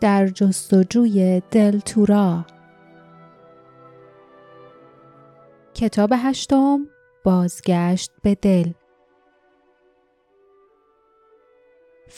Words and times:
در 0.00 0.28
جستجوی 0.28 1.42
دلتورا 1.50 2.44
کتاب 5.74 6.12
هشتم 6.16 6.86
بازگشت 7.24 8.12
به 8.22 8.34
دل. 8.34 8.72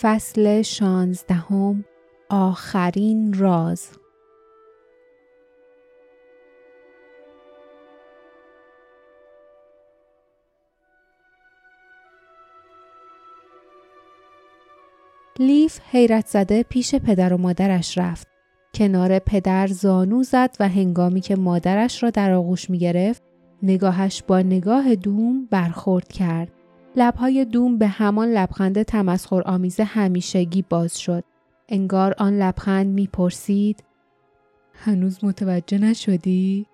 فصل 0.00 0.62
شانزدهم 0.62 1.84
آخرین 2.28 3.32
راز. 3.32 3.99
لیف 15.40 15.80
حیرت 15.90 16.26
زده 16.26 16.62
پیش 16.62 16.94
پدر 16.94 17.32
و 17.32 17.36
مادرش 17.38 17.98
رفت. 17.98 18.28
کنار 18.74 19.18
پدر 19.18 19.66
زانو 19.66 20.22
زد 20.22 20.56
و 20.60 20.68
هنگامی 20.68 21.20
که 21.20 21.36
مادرش 21.36 22.02
را 22.02 22.10
در 22.10 22.32
آغوش 22.32 22.70
می 22.70 22.78
گرفت 22.78 23.22
نگاهش 23.62 24.22
با 24.26 24.40
نگاه 24.40 24.94
دوم 24.94 25.48
برخورد 25.50 26.08
کرد. 26.08 26.52
لبهای 26.96 27.44
دوم 27.44 27.78
به 27.78 27.86
همان 27.86 28.28
لبخند 28.28 28.82
تمسخر 28.82 29.42
آمیز 29.42 29.80
همیشگی 29.80 30.64
باز 30.68 30.98
شد. 30.98 31.24
انگار 31.68 32.14
آن 32.18 32.38
لبخند 32.38 32.86
می‌پرسید 32.86 33.84
هنوز 34.74 35.24
متوجه 35.24 35.78
نشدی؟ 35.78 36.66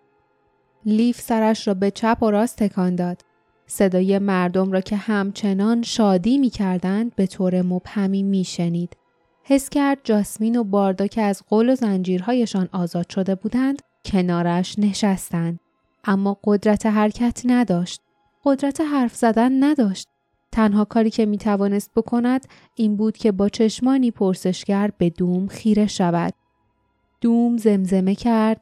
لیف 0.87 1.21
سرش 1.21 1.69
را 1.69 1.75
به 1.75 1.91
چپ 1.91 2.19
و 2.23 2.31
راست 2.31 2.63
تکان 2.63 2.95
داد. 2.95 3.23
صدای 3.67 4.19
مردم 4.19 4.73
را 4.73 4.81
که 4.81 4.97
همچنان 4.97 5.83
شادی 5.83 6.39
می 6.39 6.51
کردند 6.51 7.15
به 7.15 7.27
طور 7.27 7.63
مبهمی 7.63 8.23
می 8.23 8.45
شنید. 8.45 8.97
حس 9.43 9.69
کرد 9.69 9.99
جاسمین 10.05 10.57
و 10.57 10.65
باردا 10.65 11.07
که 11.07 11.23
از 11.23 11.43
قول 11.49 11.71
و 11.71 11.75
زنجیرهایشان 11.75 12.69
آزاد 12.73 13.11
شده 13.11 13.35
بودند 13.35 13.83
کنارش 14.05 14.79
نشستند. 14.79 15.61
اما 16.05 16.41
قدرت 16.45 16.87
حرکت 16.87 17.43
نداشت. 17.45 18.01
قدرت 18.45 18.81
حرف 18.81 19.15
زدن 19.15 19.65
نداشت. 19.65 20.09
تنها 20.53 20.85
کاری 20.85 21.11
که 21.11 21.27
می 21.27 21.39
توانست 21.39 21.91
بکند 21.97 22.47
این 22.75 22.97
بود 22.97 23.17
که 23.17 23.33
با 23.33 23.49
چشمانی 23.49 24.11
پرسشگر 24.11 24.91
به 24.99 25.11
دوم 25.11 25.47
خیره 25.47 25.87
شود. 25.87 26.35
دوم 27.21 27.57
زمزمه 27.57 28.15
کرد 28.15 28.61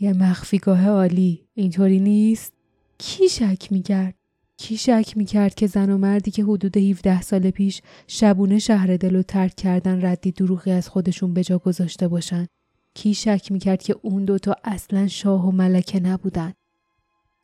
یه 0.00 0.12
مخفیگاه 0.12 0.88
عالی 0.88 1.48
اینطوری 1.54 2.00
نیست؟ 2.00 2.52
کی 2.98 3.28
شک 3.28 3.72
می‌کرد؟ 3.72 4.14
کی 4.56 4.76
شک 4.76 5.12
می‌کرد 5.16 5.54
که 5.54 5.66
زن 5.66 5.90
و 5.90 5.98
مردی 5.98 6.30
که 6.30 6.44
حدود 6.44 6.76
17 6.76 7.22
سال 7.22 7.50
پیش 7.50 7.82
شبونه 8.06 8.58
شهر 8.58 8.96
دل 8.96 9.16
و 9.16 9.22
ترک 9.22 9.54
کردن 9.54 10.06
ردی 10.06 10.32
دروغی 10.32 10.70
از 10.70 10.88
خودشون 10.88 11.34
به 11.34 11.44
جا 11.44 11.58
گذاشته 11.58 12.08
باشن؟ 12.08 12.46
کی 12.94 13.14
شک 13.14 13.52
می‌کرد 13.52 13.82
که 13.82 13.96
اون 14.02 14.24
دوتا 14.24 14.56
اصلا 14.64 15.08
شاه 15.08 15.48
و 15.48 15.50
ملکه 15.50 16.00
نبودن؟ 16.00 16.52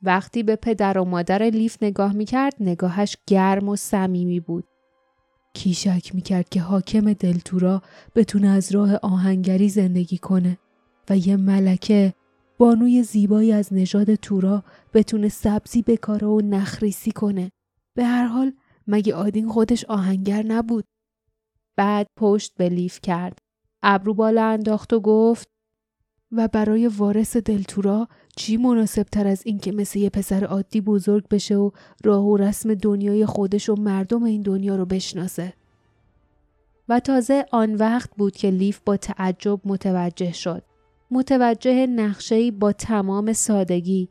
وقتی 0.02 0.42
به 0.42 0.56
پدر 0.56 0.98
و 0.98 1.04
مادر 1.04 1.42
لیف 1.42 1.82
نگاه 1.82 2.12
می‌کرد 2.12 2.54
نگاهش 2.60 3.16
گرم 3.26 3.68
و 3.68 3.76
صمیمی 3.76 4.40
بود. 4.40 4.64
کی 5.54 5.74
شک 5.74 6.14
می‌کرد 6.14 6.48
که 6.48 6.60
حاکم 6.60 7.12
دلتورا 7.12 7.82
بتونه 8.14 8.48
از 8.48 8.72
راه 8.72 8.94
آهنگری 8.94 9.68
زندگی 9.68 10.18
کنه 10.18 10.58
و 11.10 11.16
یه 11.16 11.36
ملکه 11.36 12.14
بانوی 12.60 13.02
زیبایی 13.02 13.52
از 13.52 13.72
نژاد 13.72 14.14
تورا 14.14 14.64
بتونه 14.94 15.28
سبزی 15.28 15.82
بکاره 15.82 16.26
و 16.26 16.40
نخریسی 16.40 17.12
کنه. 17.12 17.50
به 17.96 18.04
هر 18.04 18.24
حال 18.24 18.52
مگه 18.86 19.14
آدین 19.14 19.48
خودش 19.48 19.84
آهنگر 19.84 20.42
نبود؟ 20.42 20.84
بعد 21.76 22.06
پشت 22.18 22.54
به 22.56 22.68
لیف 22.68 23.00
کرد. 23.02 23.38
ابرو 23.82 24.14
بالا 24.14 24.44
انداخت 24.44 24.92
و 24.92 25.00
گفت 25.00 25.48
و 26.32 26.48
برای 26.48 26.86
وارث 26.88 27.36
دلتورا 27.36 28.08
چی 28.36 28.56
مناسب 28.56 29.02
تر 29.02 29.26
از 29.26 29.42
این 29.46 29.58
که 29.58 29.72
مثل 29.72 29.98
یه 29.98 30.10
پسر 30.10 30.44
عادی 30.44 30.80
بزرگ 30.80 31.28
بشه 31.28 31.56
و 31.56 31.70
راه 32.04 32.24
و 32.24 32.36
رسم 32.36 32.74
دنیای 32.74 33.26
خودش 33.26 33.68
و 33.68 33.74
مردم 33.74 34.22
این 34.22 34.42
دنیا 34.42 34.76
رو 34.76 34.84
بشناسه. 34.84 35.52
و 36.88 37.00
تازه 37.00 37.46
آن 37.52 37.74
وقت 37.74 38.10
بود 38.16 38.36
که 38.36 38.50
لیف 38.50 38.80
با 38.84 38.96
تعجب 38.96 39.60
متوجه 39.64 40.32
شد. 40.32 40.69
متوجه 41.10 41.86
نقشه‌ای 41.86 42.50
با 42.50 42.72
تمام 42.72 43.32
سادگی 43.32 44.08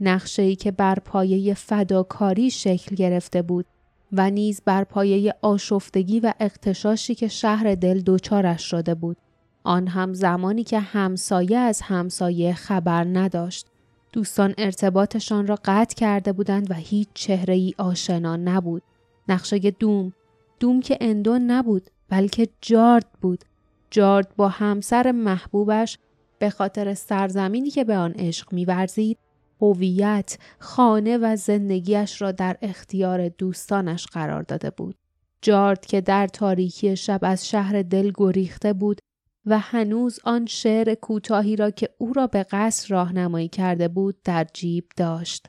نقشه‌ای 0.00 0.56
که 0.56 0.70
بر 0.70 0.94
پایه 0.94 1.54
فداکاری 1.54 2.50
شکل 2.50 2.96
گرفته 2.96 3.42
بود 3.42 3.66
و 4.12 4.30
نیز 4.30 4.62
بر 4.64 4.84
پایه 4.84 5.34
آشفتگی 5.42 6.20
و 6.20 6.32
اقتشاشی 6.40 7.14
که 7.14 7.28
شهر 7.28 7.74
دل 7.74 8.00
دوچارش 8.00 8.70
شده 8.70 8.94
بود. 8.94 9.16
آن 9.64 9.86
هم 9.86 10.14
زمانی 10.14 10.64
که 10.64 10.80
همسایه 10.80 11.58
از 11.58 11.80
همسایه 11.80 12.54
خبر 12.54 13.04
نداشت. 13.04 13.66
دوستان 14.12 14.54
ارتباطشان 14.58 15.46
را 15.46 15.58
قطع 15.64 15.94
کرده 15.94 16.32
بودند 16.32 16.70
و 16.70 16.74
هیچ 16.74 17.08
چهره 17.14 17.54
ای 17.54 17.74
آشنا 17.78 18.36
نبود. 18.36 18.82
نقشه 19.28 19.58
دوم 19.58 20.12
دوم 20.60 20.80
که 20.80 20.98
اندون 21.00 21.50
نبود 21.50 21.90
بلکه 22.08 22.48
جارد 22.60 23.06
بود. 23.20 23.44
جارد 23.90 24.36
با 24.36 24.48
همسر 24.48 25.12
محبوبش 25.12 25.98
به 26.42 26.50
خاطر 26.50 26.94
سرزمینی 26.94 27.70
که 27.70 27.84
به 27.84 27.96
آن 27.96 28.12
عشق 28.12 28.52
میورزید 28.52 29.18
هویت 29.60 30.38
خانه 30.58 31.18
و 31.18 31.36
زندگیش 31.36 32.22
را 32.22 32.32
در 32.32 32.56
اختیار 32.62 33.28
دوستانش 33.28 34.06
قرار 34.06 34.42
داده 34.42 34.70
بود. 34.70 34.94
جارد 35.42 35.86
که 35.86 36.00
در 36.00 36.26
تاریکی 36.26 36.96
شب 36.96 37.20
از 37.22 37.48
شهر 37.48 37.82
دل 37.82 38.12
گریخته 38.14 38.72
بود 38.72 38.98
و 39.46 39.58
هنوز 39.58 40.20
آن 40.24 40.46
شعر 40.46 40.94
کوتاهی 40.94 41.56
را 41.56 41.70
که 41.70 41.88
او 41.98 42.12
را 42.12 42.26
به 42.26 42.42
قصر 42.42 42.94
راهنمایی 42.94 43.48
کرده 43.48 43.88
بود 43.88 44.16
در 44.24 44.46
جیب 44.54 44.84
داشت. 44.96 45.48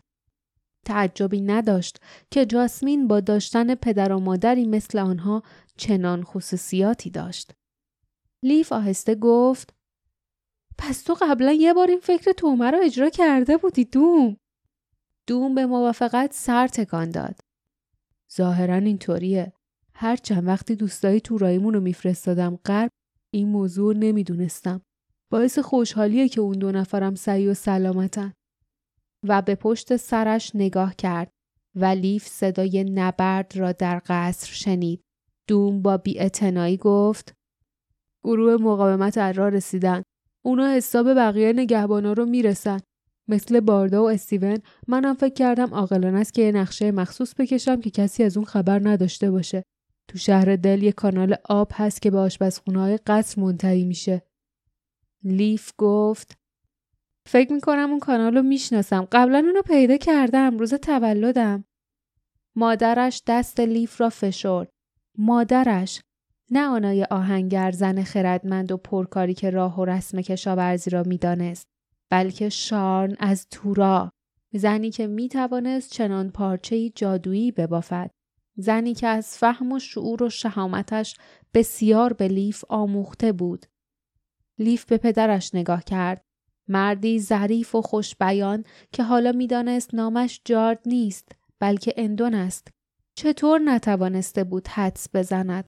تعجبی 0.86 1.42
نداشت 1.42 2.00
که 2.32 2.46
جاسمین 2.46 3.08
با 3.08 3.20
داشتن 3.20 3.76
پدر 3.76 4.12
و 4.12 4.20
مادری 4.20 4.66
مثل 4.66 5.00
آنها 5.00 5.44
چنان 5.78 6.24
خصوصیاتی 6.24 7.10
داشت. 7.10 7.52
لیف 8.44 8.72
آهسته 8.72 9.16
گفت 9.16 9.74
پس 10.86 11.02
تو 11.02 11.18
قبلا 11.22 11.52
یه 11.52 11.74
بار 11.74 11.88
این 11.90 12.00
فکر 12.00 12.32
تومه 12.32 12.72
رو 12.72 12.80
اجرا 12.84 13.10
کرده 13.10 13.58
بودی 13.58 13.86
دوم. 13.86 14.38
دوم 15.28 15.56
به 15.56 15.66
موافقت 15.66 16.34
سر 16.34 16.68
تکان 16.68 17.10
داد. 17.10 17.40
ظاهرا 18.36 18.76
اینطوریه. 18.76 19.54
هر 19.96 20.16
چند 20.16 20.48
وقتی 20.48 20.76
دوستایی 20.76 21.20
توراییمون 21.20 21.74
رو 21.74 21.80
میفرستادم 21.80 22.60
غرب 22.66 22.90
این 23.34 23.48
موضوع 23.48 23.96
نمی‌دونستم. 23.96 24.82
باعث 25.32 25.60
خوشحالیه 25.60 26.30
که 26.30 26.42
اون 26.42 26.60
دو 26.60 26.72
نفرم 26.72 27.16
سعی 27.16 27.48
و 27.48 27.54
سلامتن. 27.54 28.34
و 29.28 29.42
به 29.42 29.56
پشت 29.56 29.96
سرش 29.96 30.52
نگاه 30.56 30.96
کرد 30.96 31.30
و 31.76 31.86
لیف 31.86 32.28
صدای 32.28 32.84
نبرد 32.84 33.58
را 33.58 33.72
در 33.72 34.02
قصر 34.06 34.54
شنید. 34.54 35.02
دوم 35.48 35.82
با 35.82 35.98
بیاعتنایی 35.98 36.78
گفت 36.78 37.34
گروه 38.24 38.62
مقاومت 38.62 39.18
را 39.18 39.50
رسیدن. 39.50 40.04
اونا 40.46 40.68
حساب 40.68 41.14
بقیه 41.14 41.54
نگهبانا 41.54 42.14
رو 42.14 42.26
می‌رسن. 42.26 42.80
مثل 43.28 43.60
باردا 43.60 44.04
و 44.04 44.10
استیون 44.10 44.58
منم 44.88 45.14
فکر 45.14 45.34
کردم 45.34 45.74
عاقلانه 45.74 46.20
است 46.20 46.34
که 46.34 46.42
یه 46.42 46.52
نقشه 46.52 46.92
مخصوص 46.92 47.34
بکشم 47.36 47.82
که 47.82 47.90
کسی 47.90 48.24
از 48.24 48.38
اون 48.38 48.46
خبر 48.46 48.82
نداشته 48.84 49.32
باشه. 49.32 49.64
تو 50.08 50.18
شهر 50.18 50.56
دل 50.56 50.84
یه 50.84 50.92
کانال 50.92 51.36
آب 51.44 51.72
هست 51.74 52.02
که 52.02 52.12
به 52.12 52.18
آشپزخونه 52.18 52.80
های 52.80 53.00
قصر 53.08 53.42
منتهی 53.42 53.84
میشه. 53.86 54.22
لیف 55.24 55.72
گفت 55.78 56.38
فکر 57.30 57.54
می‌کنم 57.54 57.90
اون 57.90 58.00
کانال 58.00 58.36
رو 58.36 58.42
می‌شناسم. 58.42 59.08
قبلا 59.12 59.38
اونو 59.38 59.62
پیدا 59.62 59.98
کردم. 59.98 60.58
روز 60.58 60.74
تولدم. 60.74 61.64
مادرش 62.56 63.22
دست 63.28 63.60
لیف 63.60 64.02
را 64.02 64.10
فشرد. 64.10 64.70
مادرش 65.18 66.02
نه 66.52 66.68
آنای 66.68 67.04
آهنگر 67.04 67.72
زن 67.72 68.04
خردمند 68.04 68.72
و 68.72 68.78
پرکاری 68.78 69.34
که 69.34 69.50
راه 69.50 69.80
و 69.80 69.86
رسم 69.86 70.22
کشاورزی 70.22 70.90
را 70.90 71.04
می‌دانست 71.04 71.68
بلکه 72.10 72.50
شارن 72.50 73.16
از 73.20 73.48
تورا 73.52 74.12
زنی 74.54 74.92
که 74.92 75.08
می 75.08 75.30
توانست 75.30 75.92
چنان 75.92 76.32
پارچه 76.32 76.90
جادویی 76.90 77.52
ببافد 77.52 78.12
زنی 78.58 78.94
که 78.94 79.08
از 79.08 79.38
فهم 79.38 79.72
و 79.72 79.80
شعور 79.80 80.24
و 80.24 80.30
شهامتش 80.30 81.18
بسیار 81.54 82.14
به 82.14 82.28
لیف 82.28 82.64
آموخته 82.70 83.32
بود. 83.32 83.66
لیف 84.60 84.86
به 84.86 84.98
پدرش 84.98 85.56
نگاه 85.56 85.84
کرد 85.84 86.22
مردی 86.68 87.20
ظریف 87.20 87.76
و 87.76 87.82
خوشبیان 87.82 88.64
که 88.92 89.04
حالا 89.04 89.32
می‌دانست 89.32 89.94
نامش 89.94 90.42
جارد 90.46 90.80
نیست 90.86 91.32
بلکه 91.60 91.94
اندون 91.98 92.34
است. 92.34 92.68
چطور 93.18 93.60
نتوانسته 93.60 94.44
بود 94.44 94.68
حدس 94.68 95.08
بزند؟ 95.14 95.66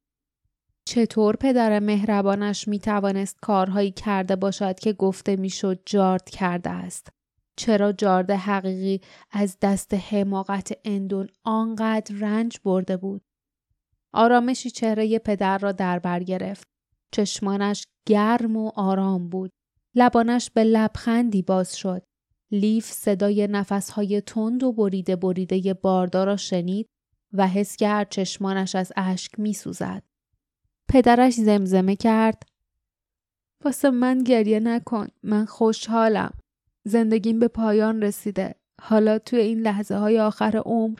چطور 0.87 1.35
پدر 1.35 1.79
مهربانش 1.79 2.67
می 2.67 2.79
توانست 2.79 3.37
کارهایی 3.41 3.91
کرده 3.91 4.35
باشد 4.35 4.79
که 4.79 4.93
گفته 4.93 5.35
می‌شد 5.35 5.79
جارد 5.85 6.29
کرده 6.29 6.69
است؟ 6.69 7.09
چرا 7.57 7.91
جارد 7.91 8.31
حقیقی 8.31 9.01
از 9.31 9.57
دست 9.61 9.93
حماقت 9.93 10.71
اندون 10.85 11.27
آنقدر 11.43 12.15
رنج 12.15 12.57
برده 12.63 12.97
بود؟ 12.97 13.21
آرامشی 14.13 14.69
چهره 14.69 15.19
پدر 15.19 15.57
را 15.57 15.71
در 15.71 15.99
بر 15.99 16.23
گرفت. 16.23 16.67
چشمانش 17.11 17.85
گرم 18.07 18.57
و 18.57 18.71
آرام 18.75 19.29
بود. 19.29 19.51
لبانش 19.95 20.49
به 20.49 20.63
لبخندی 20.63 21.41
باز 21.41 21.77
شد. 21.77 22.03
لیف 22.51 22.91
صدای 22.91 23.47
نفسهای 23.47 24.21
تند 24.21 24.63
و 24.63 24.73
بریده 24.73 25.15
بریده 25.15 25.73
باردار 25.73 26.27
را 26.27 26.37
شنید 26.37 26.87
و 27.33 27.47
حس 27.47 27.75
کرد 27.75 28.09
چشمانش 28.09 28.75
از 28.75 28.91
اشک 28.95 29.39
می 29.39 29.53
سوزد. 29.53 30.03
پدرش 30.87 31.33
زمزمه 31.33 31.95
کرد. 31.95 32.43
واسه 33.65 33.89
من 33.89 34.23
گریه 34.23 34.59
نکن 34.59 35.07
من 35.23 35.45
خوشحالم. 35.45 36.33
زندگیم 36.83 37.39
به 37.39 37.47
پایان 37.47 38.01
رسیده. 38.01 38.55
حالا 38.81 39.19
توی 39.19 39.39
این 39.39 39.59
لحظه 39.59 39.95
های 39.95 40.19
آخر 40.19 40.61
عمر 40.65 40.99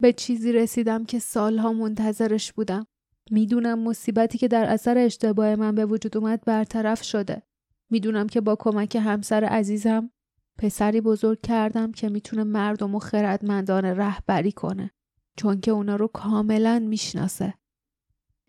به 0.00 0.12
چیزی 0.12 0.52
رسیدم 0.52 1.04
که 1.04 1.18
سالها 1.18 1.72
منتظرش 1.72 2.52
بودم. 2.52 2.86
می‌دونم 3.30 3.78
مصیبتی 3.78 4.38
که 4.38 4.48
در 4.48 4.64
اثر 4.64 4.98
اشتباه 4.98 5.56
من 5.56 5.74
به 5.74 5.86
وجود 5.86 6.16
اومد 6.16 6.44
برطرف 6.44 7.02
شده. 7.02 7.42
می‌دونم 7.90 8.26
که 8.26 8.40
با 8.40 8.56
کمک 8.56 8.96
همسر 8.96 9.44
عزیزم 9.44 10.10
پسری 10.58 11.00
بزرگ 11.00 11.40
کردم 11.40 11.92
که 11.92 12.08
می‌تونه 12.08 12.44
مردم 12.44 12.94
و 12.94 12.98
خردمندان 12.98 13.84
رهبری 13.84 14.52
کنه. 14.52 14.90
چون 15.36 15.60
که 15.60 15.70
اونا 15.70 15.96
رو 15.96 16.06
کاملا 16.06 16.78
می‌شناسه. 16.78 17.54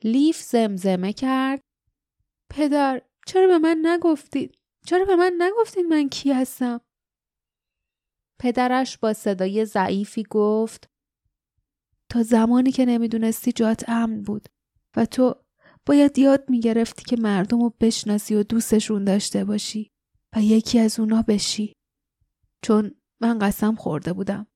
لیف 0.03 0.41
زمزمه 0.41 1.13
کرد 1.13 1.61
پدر 2.49 3.01
چرا 3.27 3.47
به 3.47 3.57
من 3.57 3.81
نگفتید؟ 3.85 4.55
چرا 4.85 5.05
به 5.05 5.15
من 5.15 5.33
نگفتید 5.39 5.85
من 5.85 6.09
کی 6.09 6.31
هستم؟ 6.31 6.81
پدرش 8.39 8.97
با 8.97 9.13
صدای 9.13 9.65
ضعیفی 9.65 10.23
گفت 10.23 10.89
تا 12.09 12.23
زمانی 12.23 12.71
که 12.71 12.85
نمی‌دونستی 12.85 13.51
جات 13.51 13.89
امن 13.89 14.21
بود 14.21 14.47
و 14.97 15.05
تو 15.05 15.35
باید 15.85 16.19
یاد 16.19 16.49
می‌گرفتی 16.49 17.03
که 17.03 17.15
مردم 17.21 17.61
رو 17.61 17.73
بشناسی 17.79 18.35
و 18.35 18.43
دوستشون 18.43 19.03
داشته 19.03 19.45
باشی 19.45 19.91
و 20.35 20.41
یکی 20.41 20.79
از 20.79 20.99
اونا 20.99 21.21
بشی 21.21 21.73
چون 22.63 22.95
من 23.21 23.39
قسم 23.39 23.75
خورده 23.75 24.13
بودم 24.13 24.47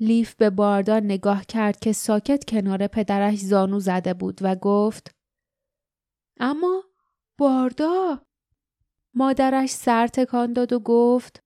لیف 0.00 0.34
به 0.34 0.50
باردار 0.50 1.00
نگاه 1.00 1.44
کرد 1.44 1.80
که 1.80 1.92
ساکت 1.92 2.44
کنار 2.44 2.86
پدرش 2.86 3.38
زانو 3.38 3.80
زده 3.80 4.14
بود 4.14 4.38
و 4.42 4.54
گفت 4.54 5.10
اما 6.40 6.84
باردا 7.38 8.20
مادرش 9.14 9.70
سر 9.70 10.06
تکان 10.06 10.52
داد 10.52 10.72
و 10.72 10.78
گفت 10.78 11.42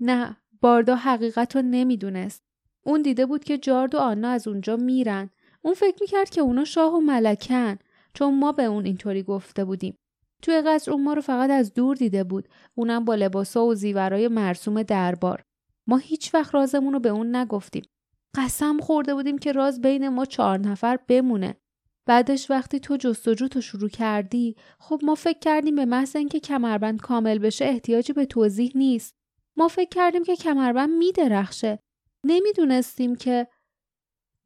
نه 0.00 0.36
باردا 0.60 0.96
حقیقت 0.96 1.56
رو 1.56 1.62
نمی‌دونست. 1.62 2.42
اون 2.84 3.02
دیده 3.02 3.26
بود 3.26 3.44
که 3.44 3.58
جارد 3.58 3.94
و 3.94 3.98
آنا 3.98 4.28
از 4.28 4.48
اونجا 4.48 4.76
میرن. 4.76 5.30
اون 5.62 5.74
فکر 5.74 5.96
می‌کرد 6.00 6.30
که 6.30 6.40
اونا 6.40 6.64
شاه 6.64 6.94
و 6.94 7.00
ملکن 7.00 7.78
چون 8.14 8.38
ما 8.38 8.52
به 8.52 8.64
اون 8.64 8.84
اینطوری 8.84 9.22
گفته 9.22 9.64
بودیم. 9.64 9.96
توی 10.42 10.62
قصر 10.66 10.90
اون 10.90 11.04
ما 11.04 11.12
رو 11.12 11.20
فقط 11.20 11.50
از 11.50 11.74
دور 11.74 11.96
دیده 11.96 12.24
بود. 12.24 12.48
اونم 12.74 13.04
با 13.04 13.14
لباسا 13.14 13.64
و 13.64 13.74
زیورای 13.74 14.28
مرسوم 14.28 14.82
دربار. 14.82 15.42
ما 15.90 15.96
هیچ 15.96 16.34
وقت 16.34 16.54
رازمون 16.54 16.92
رو 16.92 17.00
به 17.00 17.08
اون 17.08 17.36
نگفتیم. 17.36 17.82
قسم 18.36 18.78
خورده 18.78 19.14
بودیم 19.14 19.38
که 19.38 19.52
راز 19.52 19.80
بین 19.80 20.08
ما 20.08 20.24
چهار 20.24 20.58
نفر 20.58 20.98
بمونه. 21.08 21.56
بعدش 22.06 22.50
وقتی 22.50 22.80
تو 22.80 22.96
جستجو 22.96 23.48
تو 23.48 23.60
شروع 23.60 23.88
کردی 23.88 24.56
خب 24.78 25.00
ما 25.02 25.14
فکر 25.14 25.38
کردیم 25.38 25.74
به 25.76 25.84
محض 25.84 26.16
اینکه 26.16 26.40
کمربند 26.40 27.00
کامل 27.00 27.38
بشه 27.38 27.64
احتیاجی 27.64 28.12
به 28.12 28.26
توضیح 28.26 28.72
نیست. 28.74 29.14
ما 29.56 29.68
فکر 29.68 29.88
کردیم 29.88 30.24
که 30.24 30.36
کمربند 30.36 30.90
میدرخشه. 30.90 31.78
نمی‌دونستیم 32.24 33.14
که 33.14 33.48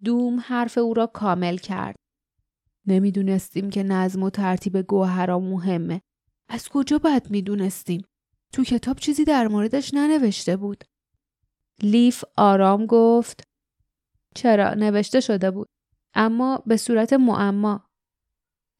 دوم 0.04 0.40
حرف 0.40 0.78
او 0.78 0.94
را 0.94 1.06
کامل 1.06 1.56
کرد. 1.56 1.96
نمی‌دونستیم 2.86 3.70
که 3.70 3.82
نظم 3.82 4.22
و 4.22 4.30
ترتیب 4.30 4.82
گوهرا 4.82 5.38
مهمه. 5.38 6.00
از 6.48 6.68
کجا 6.68 6.98
باید 6.98 7.30
می‌دونستیم؟ 7.30 8.02
تو 8.52 8.64
کتاب 8.64 8.98
چیزی 8.98 9.24
در 9.24 9.48
موردش 9.48 9.94
ننوشته 9.94 10.56
بود. 10.56 10.84
لیف 11.82 12.24
آرام 12.36 12.86
گفت. 12.86 13.44
چرا؟ 14.34 14.74
نوشته 14.74 15.20
شده 15.20 15.50
بود. 15.50 15.68
اما 16.14 16.62
به 16.66 16.76
صورت 16.76 17.12
معما. 17.12 17.86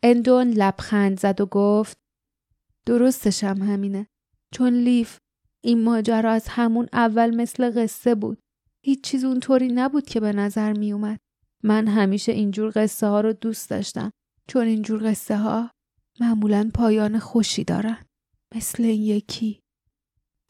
اندون 0.02 0.50
لبخند 0.50 1.20
زد 1.20 1.40
و 1.40 1.46
گفت 1.46 1.96
درستش 2.86 3.44
هم 3.44 3.62
همینه. 3.62 4.06
چون 4.54 4.72
لیف 4.72 5.18
این 5.64 5.84
ماجرا 5.84 6.30
از 6.30 6.48
همون 6.48 6.88
اول 6.92 7.36
مثل 7.36 7.82
قصه 7.82 8.14
بود. 8.14 8.38
هیچ 8.84 9.04
چیز 9.04 9.24
اونطوری 9.24 9.68
نبود 9.68 10.06
که 10.06 10.20
به 10.20 10.32
نظر 10.32 10.72
می 10.72 10.92
اومد. 10.92 11.18
من 11.62 11.88
همیشه 11.88 12.32
اینجور 12.32 12.72
قصه 12.76 13.06
ها 13.06 13.20
رو 13.20 13.32
دوست 13.32 13.70
داشتم. 13.70 14.10
چون 14.48 14.66
اینجور 14.66 15.10
قصه 15.10 15.36
ها 15.36 15.70
معمولا 16.20 16.70
پایان 16.74 17.18
خوشی 17.18 17.64
دارن. 17.64 18.04
مثل 18.54 18.82
این 18.82 19.02
یکی. 19.02 19.60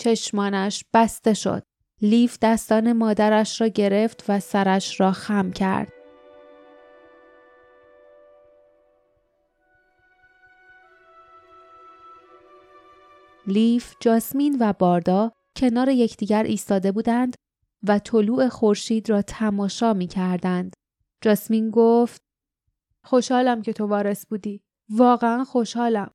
چشمانش 0.00 0.84
بسته 0.94 1.34
شد. 1.34 1.62
لیف 2.02 2.38
دستان 2.42 2.92
مادرش 2.92 3.60
را 3.60 3.66
گرفت 3.66 4.24
و 4.28 4.40
سرش 4.40 5.00
را 5.00 5.12
خم 5.12 5.50
کرد 5.50 5.92
لیف، 13.46 13.94
جاسمین 14.00 14.56
و 14.60 14.72
باردا 14.72 15.32
کنار 15.56 15.88
یکدیگر 15.88 16.42
ایستاده 16.42 16.92
بودند 16.92 17.34
و 17.82 17.98
طلوع 17.98 18.48
خورشید 18.48 19.10
را 19.10 19.22
تماشا 19.22 19.92
می 19.92 20.06
کردند. 20.06 20.72
جاسمین 21.20 21.70
گفت 21.70 22.20
خوشحالم 23.04 23.62
که 23.62 23.72
تو 23.72 23.86
وارث 23.86 24.26
بودی. 24.26 24.60
واقعا 24.88 25.44
خوشحالم. 25.44 26.10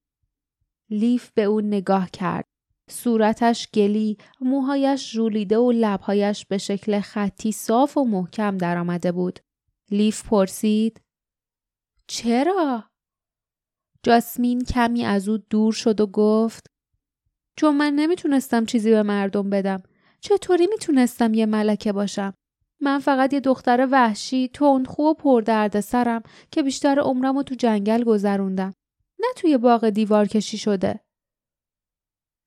لیف 0.90 1.32
به 1.32 1.44
اون 1.44 1.66
نگاه 1.68 2.10
کرد. 2.10 2.46
صورتش 2.92 3.68
گلی، 3.74 4.18
موهایش 4.42 5.12
ژولیده 5.12 5.58
و 5.58 5.72
لبهایش 5.72 6.46
به 6.46 6.58
شکل 6.58 7.00
خطی 7.00 7.52
صاف 7.52 7.98
و 7.98 8.06
محکم 8.06 8.58
درآمده 8.58 9.12
بود. 9.12 9.40
لیف 9.92 10.24
پرسید 10.28 11.02
چرا؟ 12.08 12.84
جاسمین 14.04 14.64
کمی 14.64 15.06
از 15.06 15.30
او 15.30 15.38
دور 15.38 15.74
شد 15.74 16.02
و 16.02 16.08
گفت 16.08 16.68
چون 17.56 17.78
من 17.78 17.94
نمی‌تونستم 17.94 18.66
چیزی 18.66 18.90
به 18.90 19.04
مردم 19.04 19.50
بدم 19.50 19.84
چطوری 20.22 20.68
می‌تونستم 20.68 21.34
یه 21.34 21.46
ملکه 21.46 21.92
باشم 21.92 22.34
من 22.82 23.00
فقط 23.00 23.34
یه 23.34 23.40
دختر 23.40 23.88
وحشی 23.92 24.48
تندخو 24.48 25.04
و 25.04 25.14
پردرد 25.14 25.80
سرم 25.80 26.24
که 26.52 26.64
بیشتر 26.64 27.00
عمرم 27.00 27.38
رو 27.38 27.44
تو 27.44 27.56
جنگل 27.56 28.04
گذروندم 28.04 28.74
نه 29.20 29.28
توی 29.36 29.58
باغ 29.58 29.90
دیوار 29.90 30.28
کشی 30.28 30.58
شده 30.58 31.00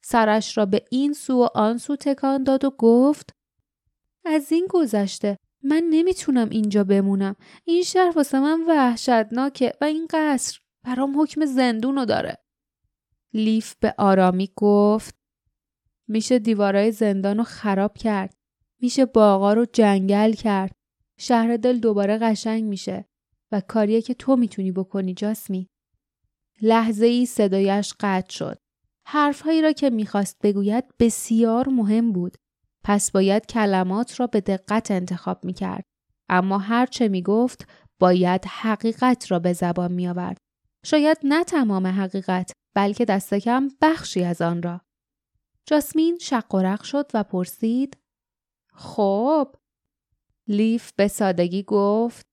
سرش 0.05 0.59
را 0.59 0.67
به 0.67 0.85
این 0.91 1.13
سو 1.13 1.43
و 1.43 1.49
آن 1.55 1.79
سو 1.79 1.97
تکان 1.97 2.45
داد 2.45 2.65
و 2.65 2.71
گفت 2.71 3.31
از 4.25 4.53
این 4.53 4.67
گذشته 4.71 5.39
من 5.63 5.83
نمی‌تونم 5.91 6.49
اینجا 6.49 6.85
بمونم 6.85 7.37
این 7.65 7.83
شهر 7.83 8.13
واسه 8.17 8.41
من 8.41 8.65
وحشتناکه 8.69 9.73
و 9.81 9.85
این 9.85 10.07
قصر 10.11 10.59
برام 10.85 11.21
حکم 11.21 11.45
زندون 11.45 11.97
رو 11.97 12.05
داره 12.05 12.37
لیف 13.35 13.75
به 13.81 13.95
آرامی 13.99 14.53
گفت 14.57 15.15
میشه 16.09 16.39
دیوارای 16.39 16.93
زندان 16.93 17.39
رو 17.39 17.45
خراب 17.45 17.99
کرد. 17.99 18.35
میشه 18.81 19.07
باغا 19.07 19.53
رو 19.53 19.67
جنگل 19.73 20.33
کرد. 20.33 20.75
شهر 21.19 21.57
دل 21.57 21.79
دوباره 21.79 22.19
قشنگ 22.19 22.65
میشه 22.65 23.05
و 23.53 23.61
کاریه 23.61 24.03
که 24.03 24.15
تو 24.15 24.37
می‌تونی 24.37 24.73
بکنی 24.73 25.15
جاسمی. 25.15 25.69
لحظه 26.63 27.07
ای 27.07 27.27
صدایش 27.27 27.95
قطع 28.01 28.31
شد. 28.31 28.62
حرفهایی 29.13 29.63
را 29.63 29.73
که 29.73 29.91
می‌خواست 29.91 30.37
بگوید 30.43 30.85
بسیار 30.99 31.69
مهم 31.69 32.13
بود. 32.13 32.37
پس 32.85 33.11
باید 33.11 33.47
کلمات 33.47 34.21
را 34.21 34.27
به 34.27 34.41
دقت 34.41 34.91
انتخاب 34.91 35.45
می‌کرد. 35.45 35.85
اما 36.29 36.59
هر 36.59 36.87
چه 36.87 37.09
می‌گفت 37.09 37.67
باید 38.01 38.45
حقیقت 38.45 39.31
را 39.31 39.39
به 39.39 39.53
زبان 39.53 39.93
میآورد. 39.93 40.39
شاید 40.85 41.19
نه 41.25 41.45
تمام 41.45 41.87
حقیقت 41.87 42.53
بلکه 42.75 43.05
دست 43.05 43.35
کم 43.35 43.69
بخشی 43.83 44.25
از 44.25 44.43
آن 44.43 44.63
را. 44.63 44.81
جاسمین 45.67 46.19
شق 46.19 46.83
شد 46.83 47.11
و 47.15 47.23
پرسید 47.23 47.97
خب 48.75 49.57
لیف 50.49 50.91
به 50.97 51.09
سادگی 51.09 51.63
گفت 51.63 52.27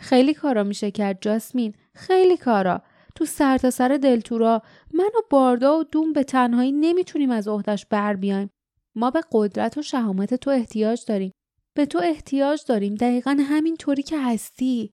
خیلی 0.00 0.34
کارا 0.34 0.62
میشه 0.62 0.90
کرد 0.90 1.18
جاسمین 1.20 1.74
خیلی 1.94 2.36
کارا 2.36 2.82
تو 3.14 3.24
سر 3.24 3.58
تا 3.58 3.70
سر 3.70 3.96
دلتورا 3.96 4.62
من 4.94 5.10
و 5.18 5.20
باردا 5.30 5.78
و 5.78 5.84
دوم 5.84 6.12
به 6.12 6.24
تنهایی 6.24 6.72
نمی‌تونیم 6.72 7.30
از 7.30 7.48
عهدش 7.48 7.86
بر 7.86 8.16
بیایم. 8.16 8.50
ما 8.96 9.10
به 9.10 9.20
قدرت 9.32 9.78
و 9.78 9.82
شهامت 9.82 10.34
تو 10.34 10.50
احتیاج 10.50 11.04
داریم. 11.08 11.32
به 11.74 11.86
تو 11.86 12.00
احتیاج 12.02 12.60
داریم. 12.68 12.94
دقیقا 12.94 13.36
همین 13.40 13.76
طوری 13.76 14.02
که 14.02 14.20
هستی. 14.20 14.90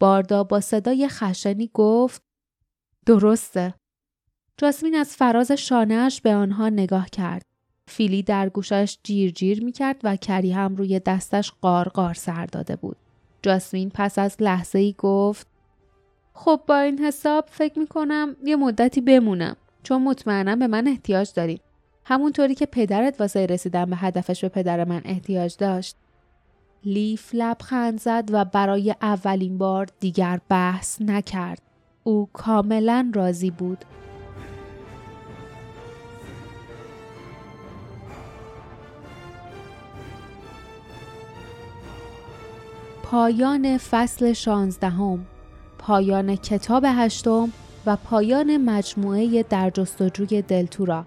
باردا 0.00 0.44
با 0.44 0.60
صدای 0.60 1.08
خشنی 1.08 1.70
گفت 1.74 2.22
درسته. 3.06 3.74
جاسمین 4.56 4.94
از 4.94 5.16
فراز 5.16 5.52
شانهش 5.52 6.20
به 6.20 6.34
آنها 6.34 6.68
نگاه 6.68 7.10
کرد. 7.10 7.42
فیلی 7.88 8.22
در 8.22 8.48
گوشش 8.48 8.98
جیر 9.02 9.30
جیر 9.30 9.64
می 9.64 9.72
کرد 9.72 10.00
و 10.04 10.16
کری 10.16 10.52
هم 10.52 10.76
روی 10.76 11.00
دستش 11.00 11.52
قارقار 11.60 12.14
سر 12.14 12.46
داده 12.46 12.76
بود. 12.76 12.96
جاسمین 13.42 13.90
پس 13.94 14.18
از 14.18 14.36
لحظه 14.40 14.78
ای 14.78 14.94
گفت 14.98 15.46
خب 16.40 16.60
با 16.66 16.78
این 16.78 16.98
حساب 16.98 17.44
فکر 17.50 17.78
می‌کنم 17.78 18.36
یه 18.44 18.56
مدتی 18.56 19.00
بمونم 19.00 19.56
چون 19.82 20.02
مطمئنم 20.02 20.58
به 20.58 20.66
من 20.66 20.88
احتیاج 20.88 21.32
داریم 21.34 21.60
همونطوری 22.04 22.54
که 22.54 22.66
پدرت 22.66 23.20
واسه 23.20 23.46
رسیدن 23.46 23.84
به 23.84 23.96
هدفش 23.96 24.40
به 24.40 24.48
پدر 24.48 24.84
من 24.84 25.02
احتیاج 25.04 25.56
داشت. 25.56 25.96
لیف 26.84 27.30
لبخند 27.34 28.00
زد 28.00 28.28
و 28.32 28.44
برای 28.44 28.94
اولین 29.02 29.58
بار 29.58 29.88
دیگر 30.00 30.40
بحث 30.48 31.02
نکرد. 31.02 31.62
او 32.04 32.28
کاملا 32.32 33.12
راضی 33.14 33.50
بود. 33.50 33.84
پایان 43.02 43.78
فصل 43.78 44.32
شانزدهم. 44.32 45.26
پایان 45.88 46.36
کتاب 46.36 46.84
هشتم 46.86 47.52
و 47.86 47.96
پایان 47.96 48.56
مجموعه 48.56 49.42
در 49.42 49.70
جستجوی 49.70 50.42
دلتورا. 50.42 51.04